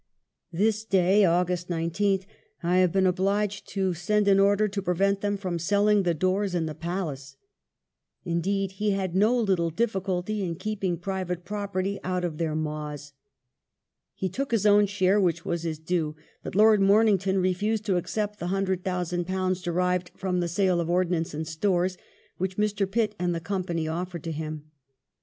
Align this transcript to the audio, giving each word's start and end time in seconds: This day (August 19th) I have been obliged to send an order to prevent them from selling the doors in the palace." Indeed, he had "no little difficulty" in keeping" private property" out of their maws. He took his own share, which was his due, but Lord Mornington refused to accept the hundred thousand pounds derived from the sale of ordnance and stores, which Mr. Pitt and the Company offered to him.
This 0.51 0.83
day 0.83 1.25
(August 1.25 1.69
19th) 1.69 2.25
I 2.63 2.77
have 2.77 2.91
been 2.91 3.05
obliged 3.05 3.67
to 3.73 3.93
send 3.93 4.27
an 4.27 4.39
order 4.39 4.67
to 4.67 4.81
prevent 4.81 5.21
them 5.21 5.37
from 5.37 5.59
selling 5.59 6.01
the 6.01 6.15
doors 6.15 6.55
in 6.55 6.65
the 6.65 6.73
palace." 6.73 7.35
Indeed, 8.25 8.71
he 8.71 8.93
had 8.93 9.15
"no 9.15 9.39
little 9.39 9.69
difficulty" 9.69 10.43
in 10.43 10.55
keeping" 10.55 10.97
private 10.97 11.45
property" 11.45 11.99
out 12.13 12.23
of 12.25 12.39
their 12.39 12.55
maws. 12.55 13.13
He 14.15 14.27
took 14.27 14.49
his 14.49 14.65
own 14.65 14.87
share, 14.87 15.21
which 15.21 15.45
was 15.45 15.61
his 15.61 15.77
due, 15.77 16.15
but 16.41 16.55
Lord 16.55 16.81
Mornington 16.81 17.37
refused 17.37 17.85
to 17.85 17.97
accept 17.97 18.39
the 18.39 18.47
hundred 18.47 18.83
thousand 18.83 19.27
pounds 19.27 19.61
derived 19.61 20.09
from 20.17 20.39
the 20.39 20.47
sale 20.47 20.79
of 20.79 20.89
ordnance 20.89 21.35
and 21.35 21.47
stores, 21.47 21.95
which 22.39 22.57
Mr. 22.57 22.89
Pitt 22.91 23.13
and 23.19 23.35
the 23.35 23.39
Company 23.39 23.87
offered 23.87 24.23
to 24.23 24.31
him. 24.31 24.71